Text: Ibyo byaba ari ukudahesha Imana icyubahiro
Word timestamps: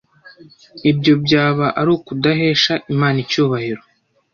Ibyo 0.91 1.13
byaba 1.23 1.65
ari 1.79 1.89
ukudahesha 1.97 2.73
Imana 2.93 3.17
icyubahiro 3.23 3.83